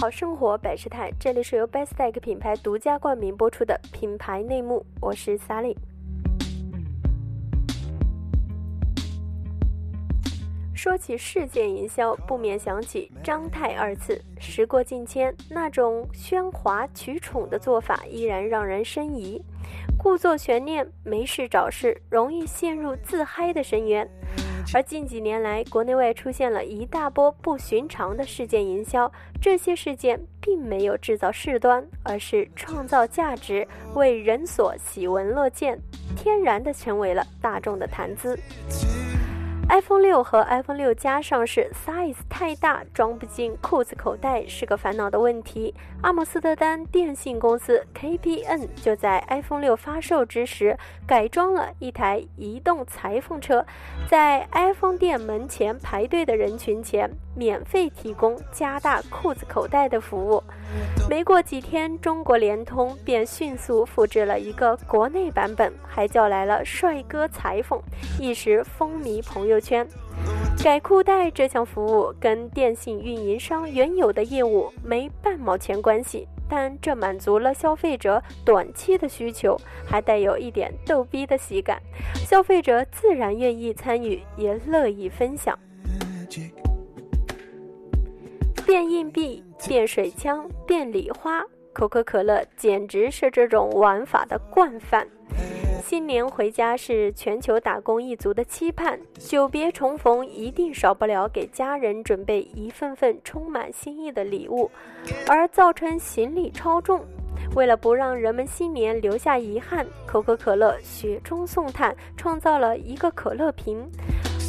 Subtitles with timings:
[0.00, 5.76] 好生活百事态，这里是由 Bestech 品牌独家冠名播出的品牌内幕，我是 Sally。
[10.74, 14.18] 说起事件营销，不免想起张太二字。
[14.38, 19.44] 时过境迁，那种喧哗取宠的做法依然让人生疑。
[19.98, 24.08] 故作悬念，没事找事，容易陷入自嗨的深渊。
[24.72, 29.10] 而近几年来，国内外出现了一大波不寻常的事件营销，
[29.40, 35.78] 这些事件并没有制造事端，而是创造价值，为人所喜闻乐见，
[36.16, 38.38] 天然的成为了大众的谈资。
[39.70, 45.72] iPhone 六和 iPhone 六加上市，size 太大，装不进裤子口袋是个烦恼的问题。
[46.02, 53.64] 阿姆斯特丹电信公司 KPN 就在 iPhone 六发售之时改装了一台移动裁缝车，
[54.08, 60.42] 在 iPhone 店门前排队的人群前免费提供加大裤子口袋的服务。
[61.08, 67.80] 没过几天，中国联通便迅速复制了一个国内版本，还叫来了帅哥裁缝，
[68.18, 69.86] 一时风靡朋友圈。
[70.62, 81.80] 改裤带这项服务跟电信运营商原有的业务没半毛钱关系，但这满足了消费者短期的需求，还带有一点逗逼的喜感，
[82.26, 85.58] 消费者自然愿意参与，也乐意分享。
[88.66, 95.08] 变硬币、变水枪、变礼花，可口可乐简直是这种玩法的惯犯。
[95.90, 104.70] 新年回家是全球打工一族的期盼，久别重逢一定少不了给家人准备一份份充满心意的礼物，
[105.26, 107.04] 而造成行李超重。
[107.56, 113.84] 为了不让人们新年留下遗憾，可口可乐雪中送炭，创造了一个可乐瓶。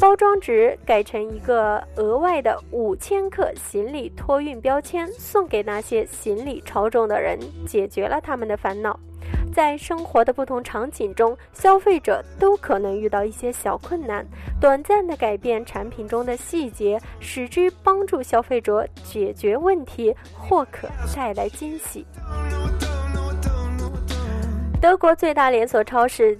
[0.00, 8.98] 包装纸改成一个额外的五千克行李托运标签，送给那些行李超重的人，解决了他们的烦恼。
[9.52, 14.26] 在生活的不同场景中，消费者都可能遇到一些小困难，
[14.60, 22.04] 短暂的改变产品中的细节，使之帮助消费者解决问题，或可带来惊喜。
[24.80, 26.38] 德国最大连锁超市。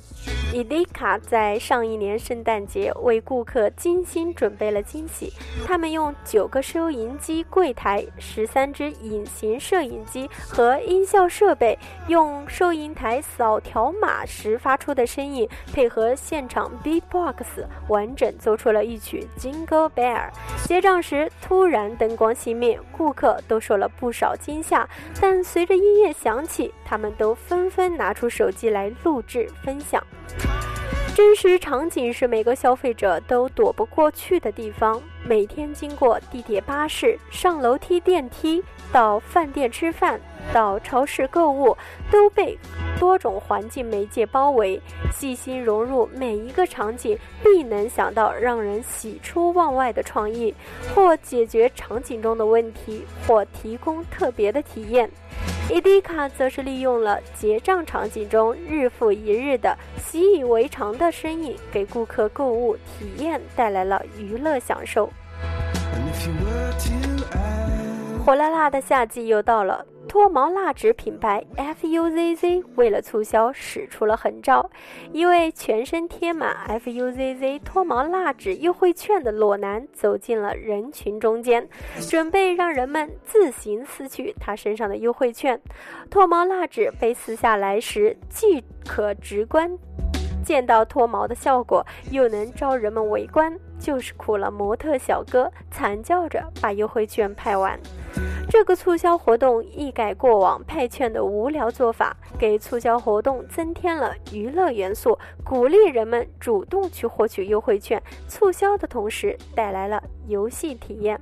[0.53, 5.33] 伊迪卡在上一年圣诞节为顾客精心准备了惊喜。
[5.67, 17.45] 他们用九个收银机柜台、十三只隐形摄影机和音效设备，用收银台扫条码时发出的声音，配合现场 beatbox，
[17.89, 20.31] 完整奏出了一曲《Jingle Bell》。
[20.67, 24.89] 结账时突然灯光熄灭，顾客都受了不少惊吓。
[25.21, 30.03] 但随着音乐响起，他们都纷纷拿出手机来录制分享。
[31.17, 35.01] 真实场景是每个消费者都躲不过去的地方。
[35.25, 38.63] 每天经过地铁、巴士、上楼梯、电梯，
[38.93, 40.21] 到饭店吃饭，
[40.53, 41.75] 到超市购物，
[42.11, 42.59] 都被
[43.01, 44.79] 多种环境媒介包围。
[45.11, 50.55] 细心融入每一个场景，必能想到让人喜出望外的创意，
[50.95, 55.11] 或解决场景中的问题，或提供特别的体验。
[55.69, 65.11] 伊迪卡则是利用了结账场景中日复一日的习以为常的身影，给顾客购物体验带来了娱乐享受。
[68.25, 69.85] 火辣辣的夏季又到了。
[70.09, 74.71] 脱毛蜡纸品牌 FUZZ 为了促销使出了狠招，
[75.13, 81.69] 一位全身贴满 FUZZ 脱毛蜡纸优惠券的裸男走进了人群中间，
[82.09, 85.61] 准备让人们自行撕去他身上的优惠券。
[86.09, 89.77] 脱毛蜡纸被撕下来时，既可直观
[90.45, 97.79] 见到脱毛的效果，又能招人们围观，就是苦了模特小哥，惨叫着把优惠券派完。
[98.49, 108.01] 这个促销活动一改过往派券的无聊做法，给促销活动增添了娱乐元素，鼓励人们主动去获取优惠券。
[108.29, 111.21] 促销的同时带来了游戏体验。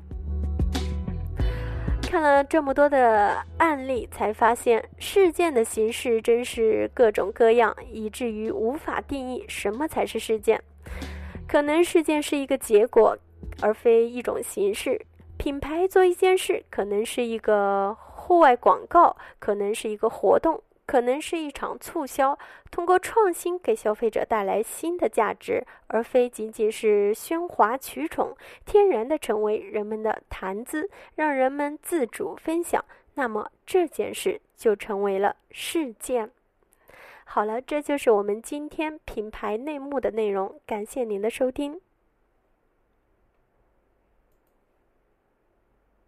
[2.03, 10.63] 看了这么多的案例，才发现事件的形式真是各种各样，以至于无法定义什么才是事件。
[11.49, 13.17] 可能事件是一个结果，
[13.61, 15.05] 而非一种形式。
[15.37, 22.39] 品牌做一件事，可能是一个户外广告，可能是一个活动，可能是一场促销。
[22.71, 28.35] 通过创新给消费者带来新的价值，而非仅仅是喧哗取宠，
[28.65, 32.83] 天然的成为人们的谈资，让人们自主分享。
[33.15, 36.31] 那么这件事就成为了事件。
[37.25, 40.59] 好了，这就是我们今天品牌内幕的内容。
[40.67, 41.81] 感谢您的收听。